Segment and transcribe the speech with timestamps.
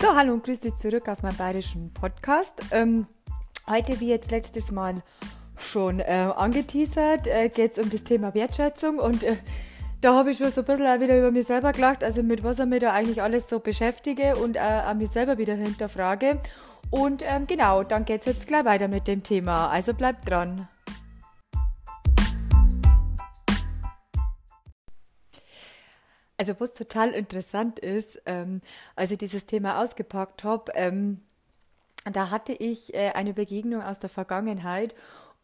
[0.00, 2.54] So, hallo und grüß dich zurück auf meinem bayerischen Podcast.
[2.70, 3.08] Ähm,
[3.66, 5.02] heute, wie jetzt letztes Mal
[5.56, 9.38] schon äh, angeteasert, äh, geht es um das Thema Wertschätzung und äh,
[10.00, 12.60] da habe ich schon so ein bisschen wieder über mich selber gelacht, also mit was
[12.60, 16.40] ich mich da eigentlich alles so beschäftige und äh, an mich selber wieder hinterfrage.
[16.90, 19.68] Und ähm, genau, dann geht es jetzt gleich weiter mit dem Thema.
[19.68, 20.68] Also bleibt dran.
[26.38, 28.60] Also was total interessant ist, ähm,
[28.94, 31.20] als ich dieses Thema ausgepackt habe, ähm,
[32.12, 34.94] da hatte ich äh, eine Begegnung aus der Vergangenheit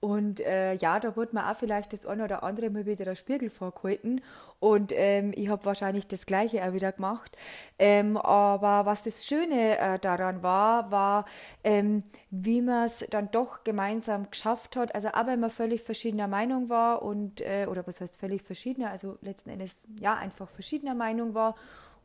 [0.05, 3.15] und äh, ja, da wurde mir auch vielleicht das eine oder andere mal wieder der
[3.15, 4.21] Spiegel vorgehalten.
[4.61, 7.35] Und ähm, ich habe wahrscheinlich das Gleiche auch wieder gemacht.
[7.79, 11.25] Ähm, aber was das Schöne äh, daran war, war,
[11.65, 14.95] ähm, wie man es dann doch gemeinsam geschafft hat.
[14.95, 19.17] Also wenn man völlig verschiedener Meinung war und, äh, oder was heißt völlig verschiedener, also
[19.23, 21.55] letzten Endes ja einfach verschiedener Meinung war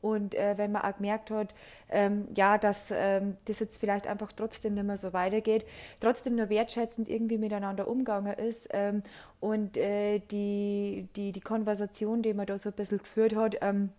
[0.02, 1.54] und äh, wenn man auch gemerkt hat,
[1.90, 5.66] ähm, ja, dass ähm, das jetzt vielleicht einfach trotzdem nicht mehr so weitergeht,
[6.00, 9.04] trotzdem nur wertschätzend irgendwie miteinander umgegangen ist ähm,
[9.40, 13.90] und äh, die, die, die Konversation, die man da so ein bisschen geführt hat, ähm,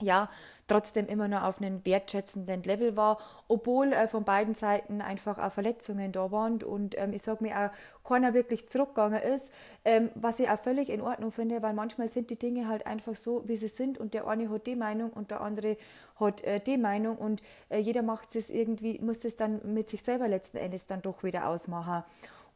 [0.00, 0.28] ja,
[0.66, 5.52] trotzdem immer noch auf einem wertschätzenden Level war, obwohl äh, von beiden Seiten einfach auch
[5.52, 9.52] Verletzungen da waren und ähm, ich sage mir auch, keiner wirklich zurückgegangen ist,
[9.84, 13.14] ähm, was ich auch völlig in Ordnung finde, weil manchmal sind die Dinge halt einfach
[13.14, 15.76] so, wie sie sind und der eine hat die Meinung und der andere
[16.16, 20.02] hat äh, die Meinung und äh, jeder macht es irgendwie, muss es dann mit sich
[20.02, 22.04] selber letzten Endes dann doch wieder ausmachen.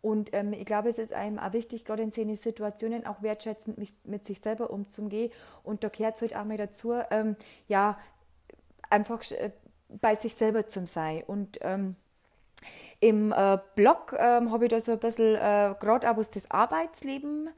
[0.01, 3.79] Und ähm, ich glaube, es ist einem auch wichtig, gerade in solchen Situationen auch wertschätzend
[3.79, 5.33] mit, mit sich selber umzugehen.
[5.65, 7.99] Und da gehört es halt auch mal dazu, ähm, ja,
[8.91, 9.51] einfach äh,
[9.89, 11.23] bei sich selber zu sein.
[11.27, 11.97] Und ähm,
[13.01, 16.51] im äh, Blog ähm, habe ich da so ein bisschen, äh, gerade auch was das
[16.51, 17.51] Arbeitsleben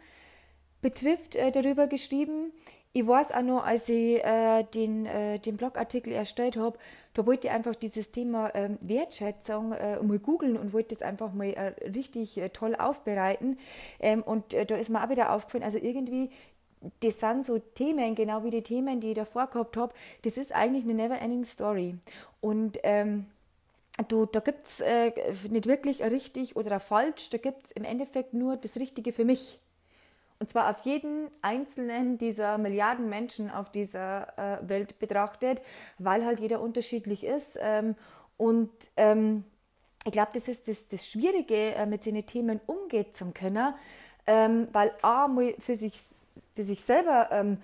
[0.83, 2.53] betrifft, äh, darüber geschrieben.
[2.93, 6.77] Ich weiß auch noch, als ich äh, den, äh, den Blogartikel erstellt habe,
[7.15, 11.33] da wollte ich einfach dieses Thema ähm, Wertschätzung äh, mal googeln und wollte das einfach
[11.33, 13.59] mal äh, richtig äh, toll aufbereiten.
[14.01, 16.31] Ähm, und äh, da ist mir auch wieder aufgefallen, also irgendwie,
[16.99, 20.53] das sind so Themen, genau wie die Themen, die ich davor gehabt habe, das ist
[20.53, 21.95] eigentlich eine never-ending Story.
[22.41, 23.27] Und ähm,
[24.09, 25.13] du, da gibt es äh,
[25.49, 29.61] nicht wirklich richtig oder falsch, da gibt es im Endeffekt nur das Richtige für mich.
[30.41, 35.61] Und zwar auf jeden einzelnen dieser Milliarden Menschen auf dieser äh, Welt betrachtet,
[35.99, 37.59] weil halt jeder unterschiedlich ist.
[37.61, 37.95] Ähm,
[38.39, 39.45] und ähm,
[40.07, 43.75] ich glaube, das ist das, das Schwierige, äh, mit seinen Themen umgehen zu können,
[44.27, 45.29] ähm, weil A,
[45.59, 46.01] für sich,
[46.55, 47.59] für sich selber ähm,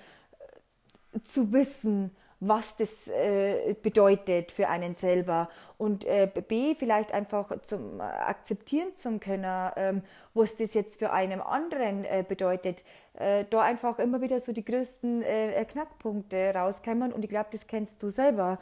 [1.25, 5.49] zu wissen, was das äh, bedeutet für einen selber.
[5.79, 10.03] Und äh, B vielleicht einfach zum äh, akzeptieren zu können, ähm,
[10.35, 14.65] was das jetzt für einen anderen äh, bedeutet, äh, da einfach immer wieder so die
[14.65, 17.13] größten äh, Knackpunkte rauskommen.
[17.13, 18.59] Und ich glaube, das kennst du selber.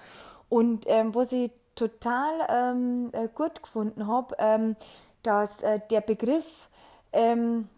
[0.48, 4.76] Und ähm, was ich total ähm, gut gefunden habe, ähm,
[5.24, 5.56] dass
[5.90, 6.68] der Begriff
[7.12, 7.68] ähm,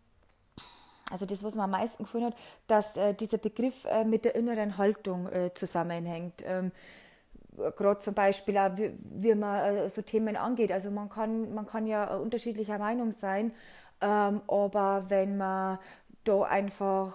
[1.11, 2.37] also das, was man am meisten gefunden hat,
[2.67, 6.43] dass äh, dieser Begriff äh, mit der inneren Haltung äh, zusammenhängt.
[6.44, 6.72] Ähm,
[7.56, 10.72] Gerade zum Beispiel auch, wie, wie man äh, so Themen angeht.
[10.72, 13.53] Also man kann, man kann ja unterschiedlicher Meinung sein,
[14.00, 15.78] ähm, aber wenn man
[16.25, 17.15] da einfach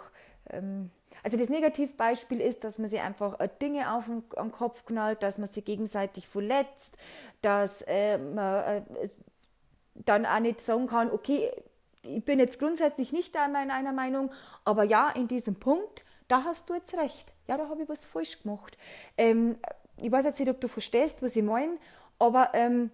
[0.50, 0.90] ähm,
[1.24, 5.22] also das Negativbeispiel ist, dass man sich einfach äh, Dinge auf den, den, Kopf knallt,
[5.22, 6.98] dass man sich gegenseitig verletzt,
[7.42, 8.86] dass äh, man
[9.94, 11.52] dann auch nicht sagen kann, okay,
[12.04, 14.32] ich bin jetzt grundsätzlich nicht einmal in einer Meinung,
[14.66, 17.34] aber ja, in diesem Punkt, da hast du jetzt recht.
[17.48, 18.78] Ja, da habe ich was falsch gemacht.
[19.18, 19.58] Ähm,
[20.02, 21.78] ich weiß jetzt nicht, ob du verstehst, was ich meine,
[22.20, 22.90] aber ähm,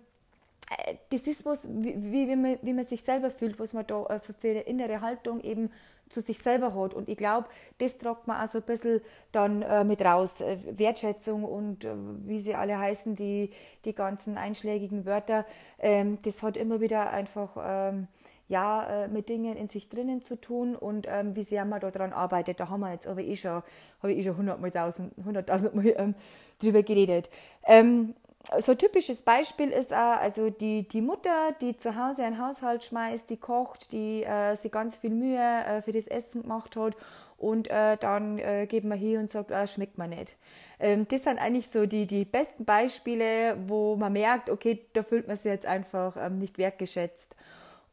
[0.85, 4.05] äh, das ist was, wie, wie, man, wie man sich selber fühlt, was man da
[4.07, 5.71] äh, für, für eine innere Haltung eben
[6.09, 6.93] zu sich selber hat.
[6.93, 7.47] Und ich glaube,
[7.79, 9.01] das tragt man auch so ein bisschen
[9.31, 10.41] dann äh, mit raus.
[10.41, 11.93] Äh, Wertschätzung und äh,
[12.25, 13.51] wie sie alle heißen, die,
[13.85, 15.45] die ganzen einschlägigen Wörter,
[15.79, 18.07] ähm, das hat immer wieder einfach ähm,
[18.47, 22.13] ja, äh, mit Dingen in sich drinnen zu tun und ähm, wie sehr man daran
[22.13, 22.59] arbeitet.
[22.59, 23.63] Da haben wir jetzt aber eh schon,
[24.01, 26.15] habe ich eh schon hundertmal, tausend, hunderttausendmal ähm,
[26.59, 27.29] drüber geredet.
[27.65, 28.13] Ähm,
[28.59, 32.83] so ein typisches Beispiel ist auch, also die, die Mutter, die zu Hause einen Haushalt
[32.83, 36.95] schmeißt, die kocht, die äh, sich ganz viel Mühe äh, für das Essen gemacht hat
[37.37, 40.35] und äh, dann äh, geht man hier und sagt, ah, schmeckt man nicht.
[40.79, 45.27] Ähm, das sind eigentlich so die, die besten Beispiele, wo man merkt, okay, da fühlt
[45.27, 47.35] man sich jetzt einfach ähm, nicht wertgeschätzt.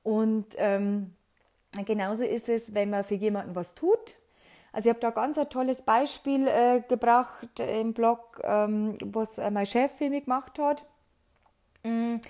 [0.04, 1.12] Und ähm,
[1.84, 4.14] genauso ist es, wenn man für jemanden was tut.
[4.72, 9.50] Also ich habe da ganz ein tolles Beispiel äh, gebracht im Blog, ähm, was äh,
[9.50, 10.84] mein Chef für mich gemacht hat.
[11.84, 12.20] Mhm.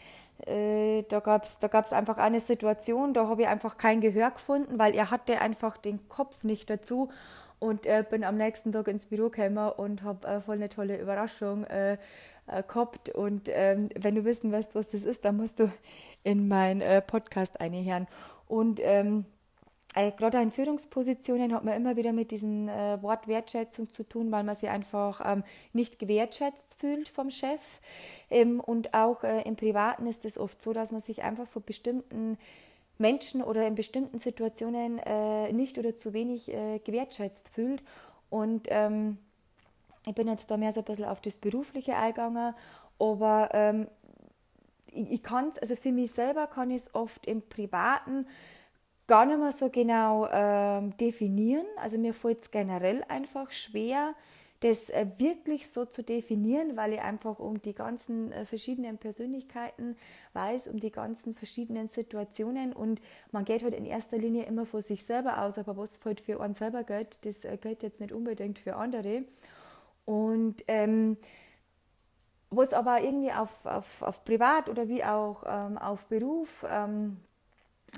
[0.46, 4.30] Äh, da gab es da gab's einfach eine Situation, da habe ich einfach kein Gehör
[4.30, 7.10] gefunden, weil er hatte einfach den Kopf nicht dazu.
[7.60, 11.00] und äh, bin am nächsten Tag ins Büro gekommen und habe äh, voll eine tolle
[11.00, 11.64] Überraschung
[12.46, 13.10] äh.
[13.10, 15.72] Und ähm, wenn du wissen willst, was das ist, dann musst du
[16.22, 18.06] in meinen äh, Podcast einhören.
[18.46, 19.24] Und ähm,
[19.94, 24.32] äh, gerade in Führungspositionen hat man immer wieder mit diesem äh, Wort Wertschätzung zu tun,
[24.32, 27.80] weil man sich einfach ähm, nicht gewertschätzt fühlt vom Chef.
[28.28, 31.62] Ähm, und auch äh, im Privaten ist es oft so, dass man sich einfach von
[31.62, 32.38] bestimmten
[32.98, 37.82] Menschen oder in bestimmten Situationen äh, nicht oder zu wenig äh, gewertschätzt fühlt.
[38.30, 39.18] Und ähm,
[40.06, 42.54] ich bin jetzt da mehr so ein bisschen auf das Berufliche eingegangen,
[42.98, 43.88] aber ähm,
[44.92, 48.26] ich, ich kann es, also für mich selber kann ich es oft im Privaten
[49.06, 51.66] gar nicht mehr so genau ähm, definieren.
[51.76, 54.14] Also mir fällt es generell einfach schwer,
[54.60, 59.96] das äh, wirklich so zu definieren, weil ich einfach um die ganzen äh, verschiedenen Persönlichkeiten
[60.32, 64.80] weiß, um die ganzen verschiedenen Situationen und man geht halt in erster Linie immer vor
[64.80, 68.12] sich selber aus, aber was halt für einen selber gilt, das äh, gilt jetzt nicht
[68.12, 69.24] unbedingt für andere.
[70.04, 71.16] Und ähm,
[72.50, 77.16] was aber irgendwie auf, auf, auf Privat oder wie auch ähm, auf Beruf ähm,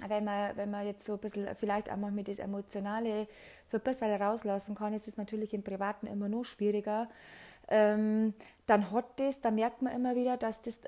[0.08, 3.26] wenn man, wenn man jetzt so ein bisschen vielleicht auch mal mit das Emotionale
[3.67, 7.08] so ein bisschen rauslassen kann, ist es natürlich im Privaten immer noch schwieriger.
[7.69, 8.35] Ähm,
[8.67, 10.79] dann hat das, da merkt man immer wieder, dass das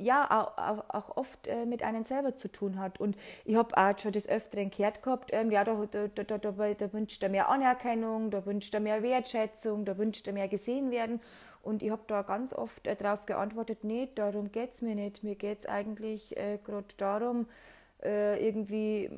[0.00, 3.00] ja auch, auch, oft äh, mit einem selber zu tun hat.
[3.00, 6.92] Und ich habe auch schon des Öfteren gehört gehabt, ähm, ja, da, da, da, da,
[6.92, 11.20] wünscht er mehr Anerkennung, da wünscht er mehr Wertschätzung, da wünscht er mehr gesehen werden.
[11.62, 15.22] Und ich habe da ganz oft äh, darauf geantwortet, nee, darum geht es mir nicht.
[15.22, 17.46] Mir geht es eigentlich äh, gerade darum,
[18.02, 19.10] äh, irgendwie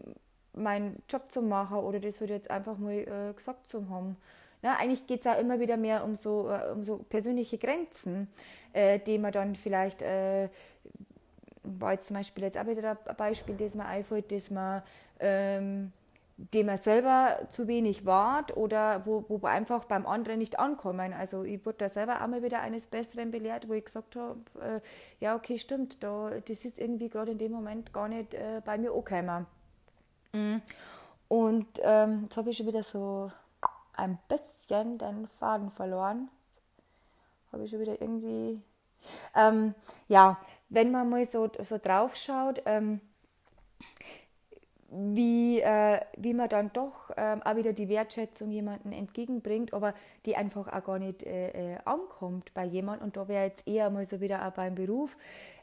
[0.53, 4.17] meinen Job zu machen oder das würde jetzt einfach mal äh, gesagt zu haben.
[4.63, 8.29] Na, eigentlich geht es auch immer wieder mehr um so, äh, um so persönliche Grenzen,
[8.73, 10.49] äh, die man dann vielleicht, äh,
[11.63, 14.83] war jetzt zum Beispiel jetzt auch wieder ein Beispiel, das mir einfällt, dass man,
[15.19, 15.93] ähm,
[16.37, 21.13] dem man selber zu wenig wart oder wo, wo einfach beim anderen nicht ankommen.
[21.13, 24.41] Also ich wurde da selber auch mal wieder eines Besseren belehrt, wo ich gesagt habe,
[24.61, 24.81] äh,
[25.21, 28.79] ja okay, stimmt, da, das ist irgendwie gerade in dem Moment gar nicht äh, bei
[28.79, 29.47] mir angekommen.
[30.33, 30.63] Mhm.
[31.29, 33.31] Und ähm, jetzt habe ich schon wieder so
[34.01, 36.29] ein bisschen den Faden verloren.
[37.53, 38.61] Habe ich schon wieder irgendwie.
[39.35, 39.75] Ähm,
[40.09, 40.39] ja,
[40.69, 43.01] wenn man mal so, so drauf schaut, ähm,
[44.93, 49.95] wie, äh, wie man dann doch äh, auch wieder die Wertschätzung jemandem entgegenbringt, aber
[50.27, 53.07] die einfach auch gar nicht äh, äh ankommt bei jemandem.
[53.07, 55.17] Und da wäre jetzt eher mal so wieder auch beim Beruf.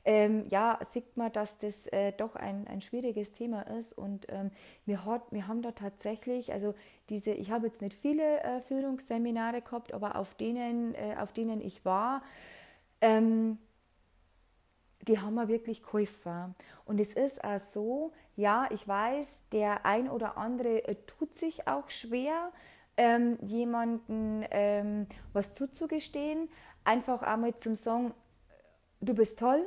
[0.05, 3.97] Ähm, ja, sieht man, dass das äh, doch ein, ein schwieriges Thema ist.
[3.97, 4.51] Und ähm,
[4.85, 6.73] wir, hat, wir haben da tatsächlich, also
[7.09, 11.83] diese, ich habe jetzt nicht viele äh, Führungsseminare gehabt, aber auf denen, auf denen ich
[11.83, 12.21] war,
[13.01, 13.57] ähm,
[15.07, 16.55] die haben wir wirklich geholfen.
[16.85, 21.67] Und es ist auch so, ja, ich weiß, der ein oder andere äh, tut sich
[21.67, 22.51] auch schwer,
[22.97, 26.49] ähm, jemanden ähm, was zuzugestehen.
[26.83, 28.13] Einfach einmal zum Song,
[29.01, 29.65] du bist toll.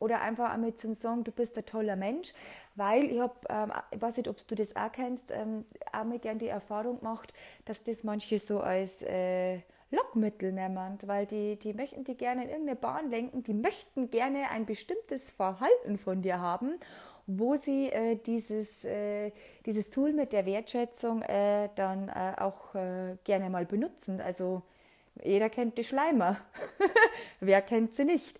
[0.00, 2.34] Oder einfach einmal zum Song, du bist ein toller Mensch.
[2.74, 6.18] Weil ich habe, ähm, ich weiß nicht, ob du das auch kennst, ähm, auch mal
[6.18, 7.32] gerne die Erfahrung gemacht,
[7.64, 9.60] dass das manche so als äh,
[9.94, 14.50] Lockmittel nehmen, weil die, die möchten die gerne in irgendeine Bahn lenken, die möchten gerne
[14.50, 16.78] ein bestimmtes Verhalten von dir haben,
[17.26, 19.32] wo sie äh, dieses, äh,
[19.64, 24.20] dieses Tool mit der Wertschätzung äh, dann äh, auch äh, gerne mal benutzen.
[24.20, 24.62] Also
[25.22, 26.38] jeder kennt die Schleimer,
[27.40, 28.38] wer kennt sie nicht?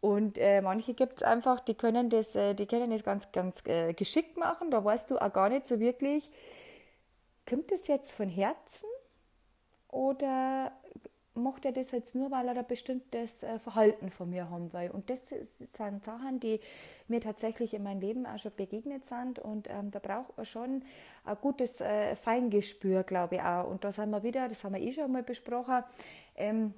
[0.00, 3.64] Und äh, manche gibt es einfach, die können das, die können das ganz, ganz
[3.96, 4.70] geschickt machen.
[4.70, 6.30] Da weißt du auch gar nicht so wirklich,
[7.48, 8.86] kommt das jetzt von Herzen
[9.88, 10.72] oder
[11.36, 14.90] macht er das jetzt nur, weil er ein bestimmtes äh, Verhalten von mir haben will.
[14.90, 16.60] Und das sind Sachen, die
[17.08, 19.38] mir tatsächlich in meinem Leben auch schon begegnet sind.
[19.38, 20.82] Und ähm, da braucht man schon
[21.24, 23.68] ein gutes äh, Feingespür, glaube ich auch.
[23.68, 25.84] Und da sind wir wieder, das haben wir eh schon mal besprochen,
[26.36, 26.74] ähm,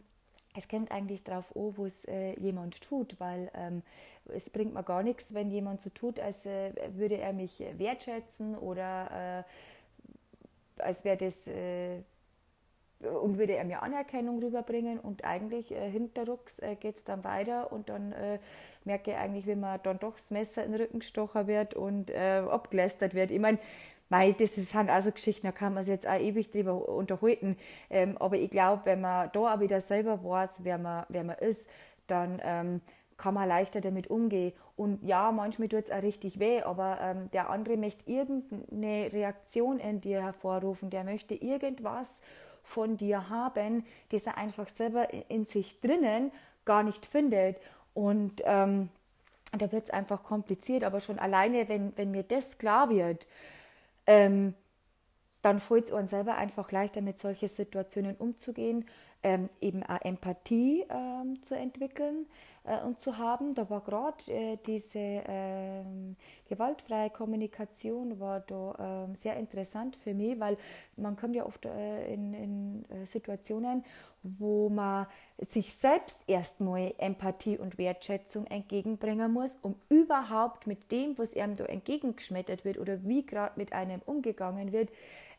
[0.57, 3.83] es kommt eigentlich darauf an, was äh, jemand tut, weil ähm,
[4.27, 8.57] es bringt mir gar nichts, wenn jemand so tut, als äh, würde er mich wertschätzen
[8.57, 9.45] oder
[10.79, 12.03] äh, als wäre das äh,
[13.01, 17.73] und würde er mir Anerkennung rüberbringen und eigentlich äh, hinterrucks äh, geht es dann weiter
[17.73, 18.39] und dann äh,
[18.85, 22.11] merke ich eigentlich, wie man dann doch das Messer in den Rücken gestochen wird und
[22.11, 23.31] äh, abgelästert wird.
[23.31, 23.59] Ich meine,
[24.11, 27.57] Mei, das sind also Geschichten, da kann man sich jetzt auch ewig drüber unterhalten.
[27.91, 31.37] Ähm, aber ich glaube, wenn man da auch wieder selber weiß, wer man, wer man
[31.37, 31.69] ist,
[32.07, 32.81] dann ähm,
[33.19, 34.53] kann man leichter damit umgehen.
[34.77, 39.81] Und ja, manchmal tut es auch richtig weh, aber ähm, der andere möchte irgendeine Reaktion
[39.81, 42.23] in dir hervorrufen, der möchte irgendwas
[42.63, 46.31] von dir haben, das er einfach selber in sich drinnen
[46.65, 47.57] gar nicht findet.
[47.93, 48.89] Und ähm,
[49.59, 53.27] da wird es einfach kompliziert, aber schon alleine, wenn, wenn mir das klar wird,
[54.07, 54.55] ähm,
[55.43, 58.87] dann fällt es uns selber einfach leichter, mit solchen Situationen umzugehen,
[59.23, 62.27] ähm, eben auch Empathie ähm, zu entwickeln
[62.85, 63.55] und zu haben.
[63.55, 66.17] Da war gerade äh, diese ähm,
[66.49, 70.57] gewaltfreie Kommunikation war da ähm, sehr interessant für mich, weil
[70.97, 73.85] man kommt ja oft äh, in, in äh, Situationen,
[74.23, 75.07] wo man
[75.51, 81.65] sich selbst erstmal Empathie und Wertschätzung entgegenbringen muss, um überhaupt mit dem, was einem da
[81.65, 84.91] entgegengeschmettert wird oder wie gerade mit einem umgegangen wird,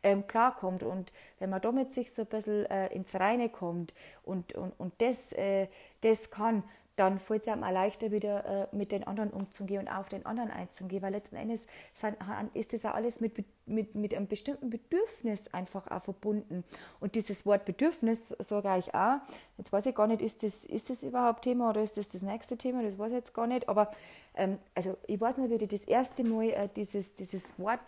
[0.03, 0.83] ähm, klarkommt.
[0.83, 3.93] Und wenn man damit sich so ein bisschen äh, ins Reine kommt
[4.23, 5.67] und, und, und das, äh,
[6.01, 6.63] das kann,
[6.99, 10.25] dann fällt es einem auch leichter, wieder äh, mit den anderen umzugehen und auf den
[10.25, 11.61] anderen einzugehen, weil letzten Endes
[11.95, 12.17] sind,
[12.53, 16.65] ist das auch alles mit, mit, mit einem bestimmten Bedürfnis einfach auch verbunden.
[16.99, 19.19] Und dieses Wort Bedürfnis, sage ich auch,
[19.57, 22.21] jetzt weiß ich gar nicht, ist das, ist das überhaupt Thema oder ist das das
[22.21, 23.91] nächste Thema, das weiß ich jetzt gar nicht, aber
[24.35, 27.79] ähm, also ich weiß nicht, wie ich das erste Mal äh, dieses, dieses Wort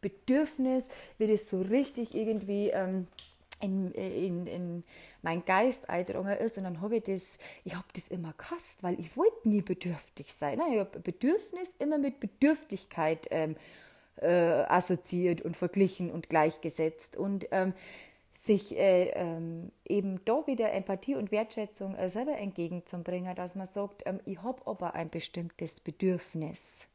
[0.00, 2.70] Bedürfnis, wie das so richtig irgendwie...
[2.70, 3.06] Ähm,
[3.60, 4.84] in, in, in
[5.22, 8.98] mein Geist eingedrungen ist und dann habe ich das, ich habe das immer gehasst, weil
[9.00, 10.60] ich wollte nie bedürftig sein.
[10.72, 13.56] Ich habe Bedürfnis immer mit Bedürftigkeit ähm,
[14.16, 17.74] äh, assoziiert und verglichen und gleichgesetzt und ähm,
[18.46, 24.02] sich äh, ähm, eben da wieder Empathie und Wertschätzung äh, selber entgegenzubringen, dass man sagt,
[24.06, 26.86] ähm, ich habe aber ein bestimmtes Bedürfnis.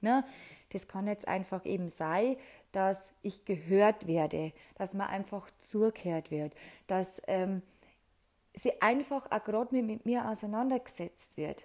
[0.00, 0.24] Ne?
[0.70, 2.36] Das kann jetzt einfach eben sein,
[2.72, 6.54] dass ich gehört werde, dass man einfach zugehört wird,
[6.86, 7.62] dass ähm,
[8.54, 11.64] sie einfach auch gerade mit, mit, mir auseinandergesetzt wird.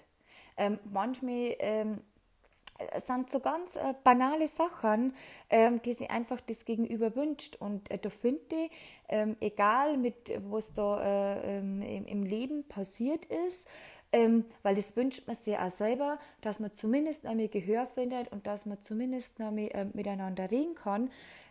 [0.55, 2.01] Ähm, manchmal ähm,
[3.05, 5.15] sind so ganz äh, banale Sachen,
[5.49, 7.55] ähm, die sie einfach das Gegenüber wünscht.
[7.57, 8.71] Und äh, da finde ich,
[9.09, 13.67] ähm, egal mit was da äh, ähm, im, im, Leben passiert ist,
[14.13, 18.47] ähm, weil das wünscht man sich auch selber, dass man zumindest einmal Gehör findet und
[18.47, 21.09] dass man zumindest einmal äh, miteinander reden kann.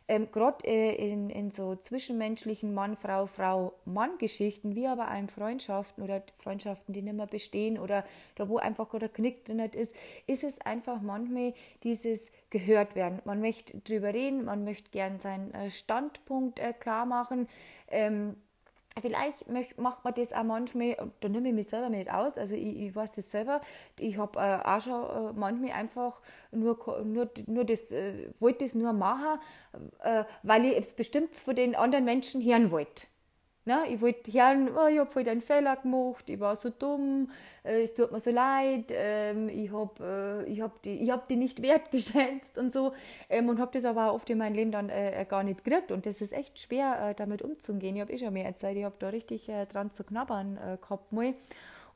[0.08, 5.28] Ähm, Gerade äh, in, in so zwischenmenschlichen Mann, Frau, Frau, Mann-Geschichten, wie aber auch in
[5.28, 8.04] Freundschaften oder Freundschaften, die nicht mehr bestehen oder
[8.34, 9.94] da, wo einfach gerade ein Knick drin ist,
[10.26, 13.20] ist es einfach manchmal dieses gehört werden.
[13.24, 17.48] Man möchte drüber reden, man möchte gern seinen äh, Standpunkt äh, klar machen.
[17.88, 18.36] Ähm,
[19.00, 22.76] Vielleicht macht man das auch manchmal, da nehme ich mich selber nicht aus, also ich,
[22.76, 23.62] ich weiß das selber,
[23.98, 26.20] ich habe äh, auch schon äh, manchmal einfach
[26.50, 29.40] nur, nur, nur das, äh, wollte das nur machen,
[30.02, 33.06] äh, weil ich es bestimmt von den anderen Menschen hören wollte.
[33.64, 33.84] Ne?
[33.90, 37.30] Ich wollte hören, oh, ich habe voll einen Fehler gemacht, ich war so dumm,
[37.62, 41.62] äh, es tut mir so leid, ähm, ich habe äh, hab die, hab die nicht
[41.62, 42.92] wertgeschätzt und so.
[43.28, 45.92] Ähm, und habe das aber oft in meinem Leben dann äh, gar nicht gekriegt.
[45.92, 47.94] Und das ist echt schwer, äh, damit umzugehen.
[47.94, 50.76] Ich habe eh schon mehr Zeit, ich habe da richtig äh, dran zu knabbern äh,
[50.78, 51.34] gehabt mal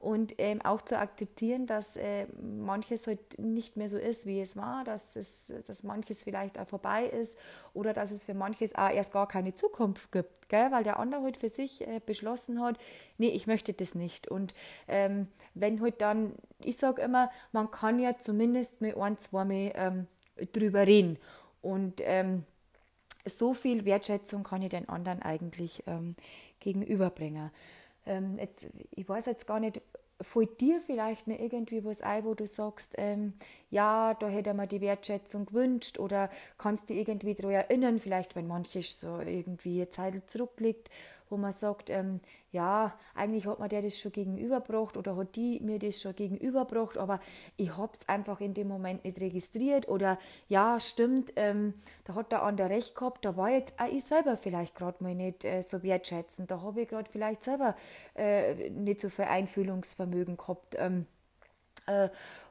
[0.06, 4.56] und ähm, auch zu akzeptieren, dass äh, manches halt nicht mehr so ist, wie es
[4.56, 7.36] war, dass, es, dass manches vielleicht auch vorbei ist
[7.74, 10.70] oder dass es für manches auch erst gar keine Zukunft gibt, gell?
[10.70, 12.78] weil der andere halt für sich äh, beschlossen hat,
[13.18, 14.28] nee, ich möchte das nicht.
[14.28, 14.54] Und
[14.86, 19.72] ähm, wenn halt dann, ich sage immer, man kann ja zumindest mit ein, zwei Mal
[19.74, 20.06] ähm,
[20.52, 21.18] drüber reden
[21.62, 22.44] und ähm,
[23.24, 26.14] so viel Wertschätzung kann ich den anderen eigentlich ähm,
[26.60, 27.50] gegenüberbringen
[28.06, 29.80] ähm, jetzt, ich weiß jetzt gar nicht,
[30.20, 33.34] fällt dir vielleicht noch irgendwie was ein, wo du sagst, ähm,
[33.70, 38.46] ja, da hätte man die Wertschätzung gewünscht oder kannst du irgendwie daran erinnern, vielleicht wenn
[38.46, 40.88] manches so irgendwie eine Zeit zurückliegt,
[41.28, 42.20] wo man sagt, ähm,
[42.52, 46.96] ja, eigentlich hat mir der das schon gegenüberbracht oder hat die mir das schon gegenüberbracht,
[46.96, 47.20] aber
[47.56, 50.18] ich habe es einfach in dem Moment nicht registriert oder
[50.48, 54.36] ja, stimmt, ähm, da hat der andere recht gehabt, da war jetzt auch ich selber
[54.36, 57.76] vielleicht gerade mal nicht äh, so wertschätzend, da habe ich gerade vielleicht selber
[58.14, 60.74] äh, nicht so viel Einfühlungsvermögen gehabt.
[60.78, 61.06] Ähm,
[61.86, 62.08] äh,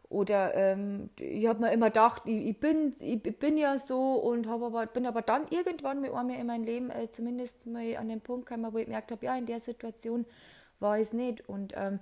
[0.10, 4.48] oder ähm, ich habe mir immer gedacht, ich, ich, bin, ich bin ja so und
[4.48, 8.22] aber, bin aber dann irgendwann mit einmal in meinem Leben äh, zumindest mal an den
[8.22, 10.26] Punkt gekommen, wo ich gemerkt habe, ja, in der Situation
[10.80, 11.48] war es nicht.
[11.50, 12.00] Und ähm,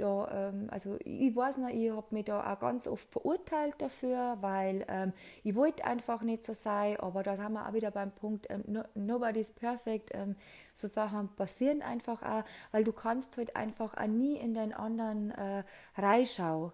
[0.00, 4.38] da, ähm, also ich weiß noch, ich habe mich da auch ganz oft verurteilt dafür,
[4.40, 5.12] weil ähm,
[5.44, 8.64] ich wollte einfach nicht so sein, aber da haben wir auch wieder beim Punkt, ähm,
[8.66, 10.36] no, nobody's perfect, ähm,
[10.72, 15.32] so Sachen passieren einfach auch, weil du kannst halt einfach auch nie in den anderen
[15.32, 15.64] äh,
[15.96, 16.72] reinschauen.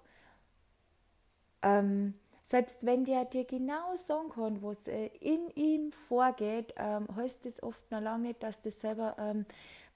[1.66, 7.44] Ähm, selbst wenn der dir genau sagen kann, was äh, in ihm vorgeht, ähm, heißt
[7.44, 9.46] das oft noch lange nicht, dass das selber ähm,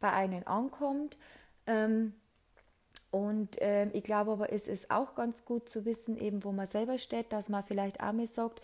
[0.01, 1.17] bei einem ankommt.
[1.69, 2.15] Ähm,
[3.13, 6.67] und ähm, ich glaube aber, es ist auch ganz gut zu wissen, eben wo man
[6.67, 8.61] selber steht, dass man vielleicht auch mal sagt,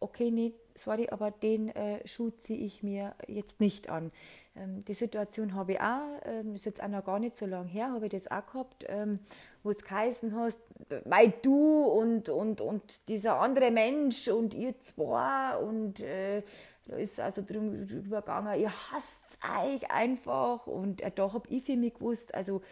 [0.00, 4.12] okay, nee, sorry, aber den äh, Schuh ziehe ich mir jetzt nicht an.
[4.56, 7.68] Ähm, die Situation habe ich auch, ähm, ist jetzt auch noch gar nicht so lange
[7.68, 9.20] her, habe ich das auch gehabt, ähm,
[9.62, 10.60] wo es geheißen hast,
[11.04, 16.42] mei du und, und, und dieser andere Mensch und ihr zwei und äh,
[16.86, 19.20] da ist also drüber gegangen, ihr hasst
[19.64, 22.62] euch einfach und äh, da habe ich für mich gewusst, also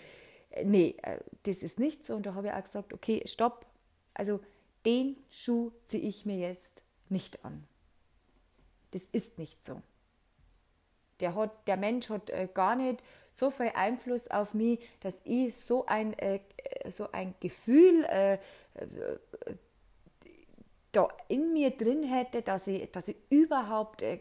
[0.51, 3.67] äh, nee, äh, das ist nicht so und da habe ich auch gesagt, okay, stopp,
[4.15, 4.41] also
[4.85, 7.65] den Schuh ziehe ich mir jetzt nicht an.
[8.91, 9.83] Das ist nicht so.
[11.21, 15.57] Der, hat, der Mensch hat äh, gar nicht so viel Einfluss auf mich, dass ich
[15.57, 16.41] so ein, äh,
[16.91, 18.39] so ein Gefühl äh, äh
[20.93, 24.21] da in mir drin hätte, dass ich, dass ich überhaupt äh,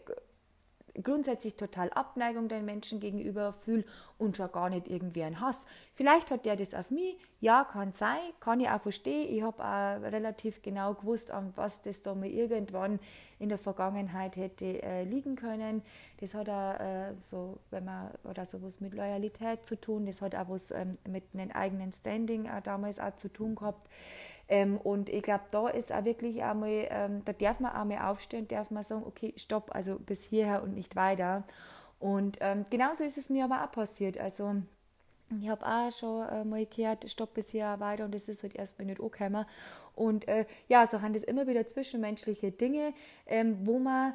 [1.02, 3.84] grundsätzlich total Abneigung den Menschen gegenüber fühle
[4.18, 5.66] und schon gar nicht irgendwie einen Hass.
[5.94, 9.32] Vielleicht hat der das auf mich, ja, kann sein, kann ich auch verstehen.
[9.32, 12.98] Ich habe auch relativ genau gewusst, an was das da mal irgendwann
[13.38, 15.82] in der Vergangenheit hätte äh, liegen können.
[16.20, 20.34] Das hat auch äh, so, wenn man, oder sowas mit Loyalität zu tun, das hat
[20.34, 23.88] auch was ähm, mit einem eigenen Standing auch damals auch zu tun gehabt.
[24.48, 28.48] Ähm, und ich glaube, da ist auch wirklich einmal, ähm, da darf man einmal aufstehen,
[28.48, 31.44] darf man sagen, okay, stopp, also bis hierher und nicht weiter.
[31.98, 34.18] Und ähm, genauso ist es mir aber auch passiert.
[34.18, 34.56] Also
[35.40, 38.54] ich habe auch schon äh, mal gehört, stopp bis hier weiter und das ist halt
[38.54, 39.44] erstmal nicht angekommen.
[39.94, 42.94] Und äh, ja, so haben das immer wieder zwischenmenschliche Dinge,
[43.26, 44.14] ähm, wo man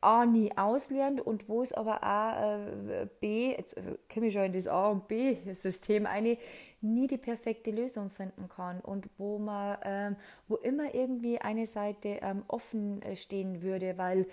[0.00, 4.44] A nie auslernt und wo es aber auch äh, B, jetzt äh, komme ich schon
[4.44, 6.38] in das A und B-System eine,
[6.80, 10.16] nie die perfekte Lösung finden kann und wo man, ähm,
[10.48, 14.26] wo immer irgendwie eine Seite ähm, offen äh, stehen würde, weil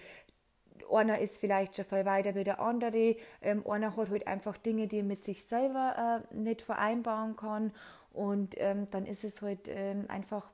[0.90, 4.88] einer ist vielleicht schon viel weiter wie der andere, ähm, einer hat halt einfach Dinge,
[4.88, 7.74] die er mit sich selber äh, nicht vereinbaren kann
[8.14, 10.50] und ähm, dann ist es halt ähm, einfach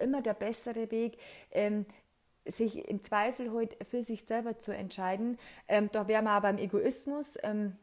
[0.00, 1.18] immer der bessere Weg,
[1.50, 1.84] ähm,
[2.46, 5.38] sich im Zweifel halt für sich selber zu entscheiden.
[5.68, 7.36] Ähm, wären wir aber beim Egoismus.
[7.42, 7.76] Ähm,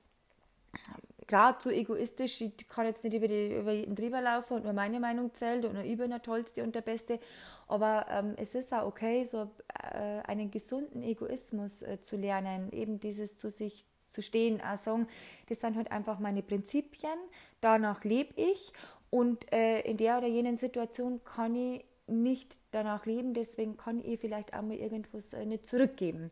[1.27, 4.73] klar, zu egoistisch, ich kann jetzt nicht über, die, über jeden drüber laufen und nur
[4.73, 7.19] meine Meinung zählt und nur ich bin der Tollste und der Beste.
[7.67, 9.49] Aber ähm, es ist auch okay, so
[9.93, 15.05] äh, einen gesunden Egoismus äh, zu lernen, eben dieses zu sich zu stehen, auch
[15.49, 17.19] das sind halt einfach meine Prinzipien,
[17.59, 18.72] danach lebe ich
[19.09, 24.20] und äh, in der oder jenen Situation kann ich nicht danach leben, deswegen kann ich
[24.20, 26.31] vielleicht auch mal irgendwas nicht zurückgeben.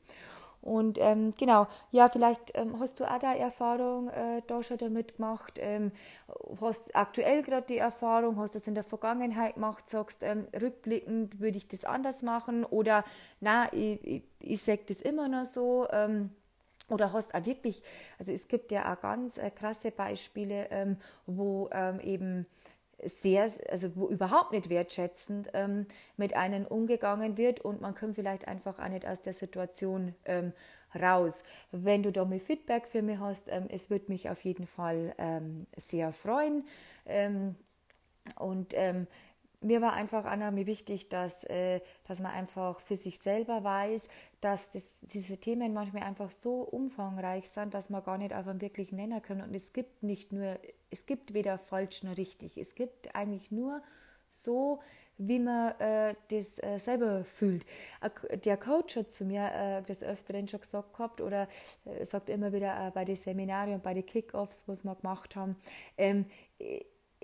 [0.65, 5.17] Und ähm, genau, ja, vielleicht ähm, hast du auch da Erfahrung äh, da schon damit
[5.17, 5.91] gemacht, ähm,
[6.59, 11.57] hast aktuell gerade die Erfahrung, hast das in der Vergangenheit gemacht, sagst, ähm, rückblickend würde
[11.57, 13.05] ich das anders machen oder
[13.41, 15.87] na, ich, ich, ich sage das immer noch so.
[15.91, 16.31] Ähm,
[16.87, 17.81] oder hast auch wirklich,
[18.19, 21.67] also es gibt ja auch ganz äh, krasse Beispiele, ähm, wo
[22.03, 22.45] eben
[23.03, 25.85] sehr, also wo überhaupt nicht wertschätzend ähm,
[26.17, 30.53] mit einem umgegangen wird und man kommt vielleicht einfach auch nicht aus der Situation ähm,
[30.99, 31.43] raus.
[31.71, 35.13] Wenn du da mal Feedback für mich hast, ähm, es würde mich auf jeden Fall
[35.17, 36.67] ähm, sehr freuen.
[37.05, 37.55] Ähm,
[38.39, 39.07] und ähm,
[39.61, 44.07] mir war einfach mir wichtig, dass, äh, dass man einfach für sich selber weiß,
[44.41, 48.61] dass das, diese Themen manchmal einfach so umfangreich sind, dass man gar nicht auf einen
[48.61, 49.41] wirklichen Nenner können.
[49.41, 52.57] Und es gibt nicht nur, es gibt weder falsch noch richtig.
[52.57, 53.81] Es gibt eigentlich nur
[54.29, 54.79] so,
[55.17, 57.65] wie man äh, das äh, selber fühlt.
[58.43, 61.47] Der Coach hat zu mir äh, des Öfteren schon gesagt gehabt oder
[61.85, 65.35] äh, sagt immer wieder äh, bei den Seminaren und bei den Kickoffs, was wir gemacht
[65.35, 65.55] haben,
[65.97, 66.25] ähm,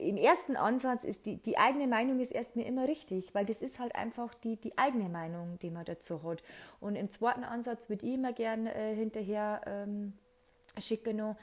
[0.01, 3.79] im ersten Ansatz ist die, die eigene Meinung ist erstmal immer richtig, weil das ist
[3.79, 6.43] halt einfach die, die eigene Meinung, die man dazu hat.
[6.79, 10.13] Und im zweiten Ansatz würde ich immer gerne äh, hinterher ähm,
[10.79, 11.35] schicken, noch,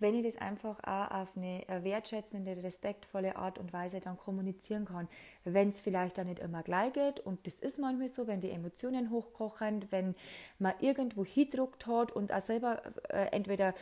[0.00, 5.08] wenn ich das einfach auch auf eine wertschätzende, respektvolle Art und Weise dann kommunizieren kann.
[5.44, 8.50] Wenn es vielleicht dann nicht immer gleich geht, und das ist manchmal so, wenn die
[8.50, 10.14] Emotionen hochkochen, wenn
[10.58, 13.72] man irgendwo hingedruckt hat und auch selber äh, entweder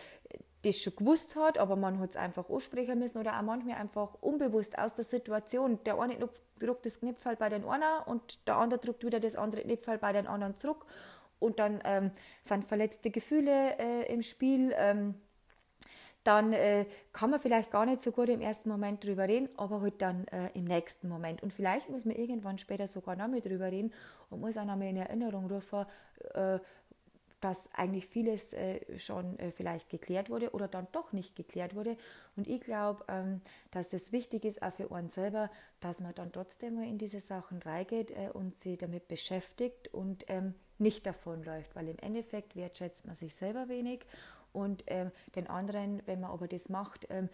[0.62, 4.14] das schon gewusst hat, aber man hat es einfach aussprechen müssen oder auch manchmal einfach
[4.20, 5.78] unbewusst aus der Situation.
[5.84, 6.16] Der eine
[6.58, 10.12] druckt das Knipfel bei den einen und der andere druckt wieder das andere Knipfel bei
[10.12, 10.86] den anderen zurück
[11.40, 12.12] und dann ähm,
[12.44, 14.72] sind verletzte Gefühle äh, im Spiel.
[14.76, 15.14] Ähm,
[16.24, 19.80] dann äh, kann man vielleicht gar nicht so gut im ersten Moment drüber reden, aber
[19.80, 21.42] halt dann äh, im nächsten Moment.
[21.42, 23.92] Und vielleicht muss man irgendwann später sogar noch mal drüber reden
[24.30, 25.84] und muss auch noch mal in Erinnerung rufen,
[26.34, 26.60] äh,
[27.42, 31.96] dass eigentlich vieles äh, schon äh, vielleicht geklärt wurde oder dann doch nicht geklärt wurde.
[32.36, 35.50] Und ich glaube, ähm, dass es wichtig ist, auch für uns selber,
[35.80, 40.24] dass man dann trotzdem mal in diese Sachen reingeht äh, und sich damit beschäftigt und
[40.28, 44.06] ähm, nicht davonläuft, weil im Endeffekt wertschätzt man sich selber wenig
[44.52, 47.28] und ähm, den anderen, wenn man aber das macht, ähm,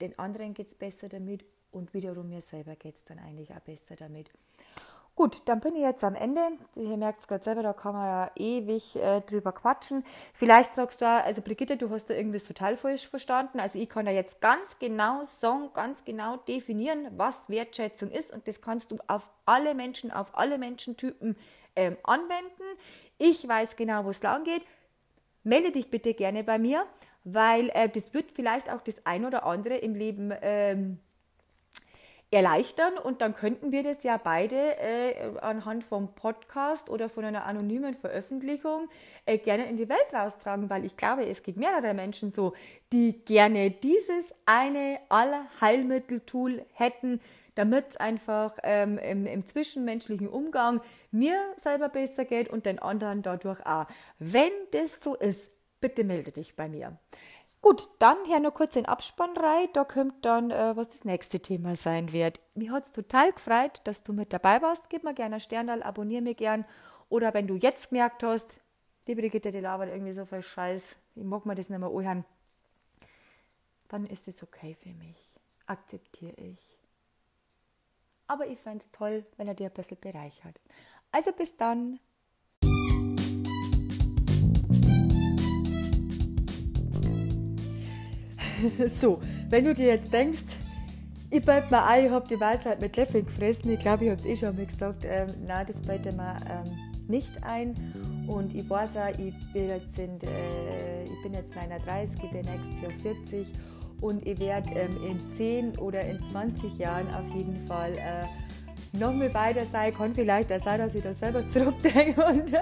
[0.00, 3.60] den anderen geht es besser damit und wiederum mir selber geht es dann eigentlich auch
[3.60, 4.30] besser damit.
[5.16, 6.42] Gut, dann bin ich jetzt am Ende.
[6.74, 10.04] Ihr merkt es gerade selber, da kann man ja ewig äh, drüber quatschen.
[10.34, 13.58] Vielleicht sagst du, also Brigitte, du hast da irgendwas total falsch verstanden.
[13.58, 18.30] Also ich kann da jetzt ganz genau sagen, ganz genau definieren, was Wertschätzung ist.
[18.30, 21.34] Und das kannst du auf alle Menschen, auf alle Menschentypen
[21.76, 22.62] ähm, anwenden.
[23.16, 24.64] Ich weiß genau, wo es lang geht.
[25.44, 26.84] Melde dich bitte gerne bei mir,
[27.24, 30.98] weil äh, das wird vielleicht auch das ein oder andere im Leben ähm,
[32.30, 37.46] erleichtern und dann könnten wir das ja beide äh, anhand vom Podcast oder von einer
[37.46, 38.88] anonymen Veröffentlichung
[39.26, 42.54] äh, gerne in die Welt raustragen, weil ich glaube, es geht mehrere Menschen so,
[42.92, 47.20] die gerne dieses eine Allerheilmittel-Tool hätten,
[47.54, 50.80] damit es einfach ähm, im, im zwischenmenschlichen Umgang
[51.12, 53.86] mir selber besser geht und den anderen dadurch auch.
[54.18, 56.98] Wenn das so ist, bitte melde dich bei mir.
[57.62, 59.68] Gut, dann hier nur kurz den Abspann rein.
[59.72, 62.40] Da kommt dann, äh, was das nächste Thema sein wird.
[62.54, 64.88] Mir hat es total gefreut, dass du mit dabei warst.
[64.88, 66.64] Gib mir gerne einen Stern, abonniere mir gern.
[67.08, 68.60] Oder wenn du jetzt gemerkt hast,
[69.06, 72.24] die Brigitte, die labert irgendwie so viel Scheiß, ich mag mir das nicht mehr anhören,
[73.88, 75.36] dann ist es okay für mich.
[75.66, 76.78] Akzeptiere ich.
[78.26, 80.60] Aber ich fände es toll, wenn er dir ein bisschen bereichert.
[81.12, 82.00] Also bis dann.
[88.94, 90.44] so, wenn du dir jetzt denkst,
[91.30, 94.20] ich beute mir ein, ich habe die Weisheit mit Löffeln gefressen, ich glaube, ich habe
[94.20, 96.72] es eh schon mal gesagt, ähm, nein, das beute mir ähm,
[97.08, 97.74] nicht ein.
[98.26, 102.40] Und ich weiß auch, ich bin jetzt, in, äh, ich bin jetzt 39, ich bin
[102.42, 103.46] nächstes Jahr 40
[104.00, 108.24] und ich werde ähm, in 10 oder in 20 Jahren auf jeden Fall äh,
[108.98, 110.14] noch mal weiter sein kann.
[110.14, 112.52] Vielleicht auch sein, dass ich da selber zurückdenke und,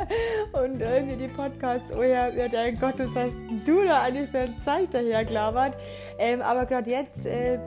[0.53, 4.55] und irgendwie die Podcasts, oh ja, dein Gott, was hast du da eigentlich für ein
[4.65, 5.77] Zeichen daher gelabert?
[6.19, 7.59] Ähm, aber gerade jetzt äh,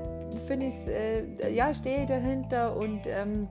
[0.48, 3.48] finde ich äh, ja, stehe ich dahinter und ähm,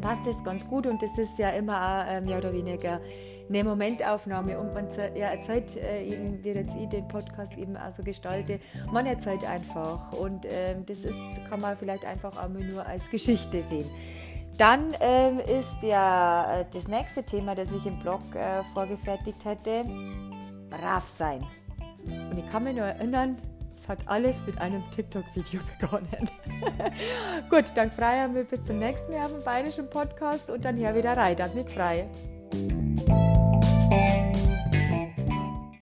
[0.00, 3.00] passt das ganz gut und das ist ja immer auch äh, mehr oder weniger
[3.48, 7.90] eine Momentaufnahme und man ja, erzählt äh, eben, wie jetzt ich den Podcast eben auch
[7.90, 8.58] so gestalte,
[8.90, 13.62] man erzählt einfach und ähm, das ist, kann man vielleicht einfach auch nur als Geschichte
[13.62, 13.90] sehen.
[14.56, 19.84] Dann ähm, ist ja äh, das nächste Thema, das ich im Blog äh, vorgefertigt hätte,
[20.70, 21.44] brav sein.
[22.06, 23.36] Und ich kann mich nur erinnern,
[23.76, 26.30] es hat alles mit einem TikTok-Video begonnen.
[27.50, 30.76] Gut, dann freue ich mich bis zum nächsten Mal auf dem Bayerischen Podcast und dann
[30.76, 31.36] hier wieder rein.
[31.36, 32.08] Dann mit frei.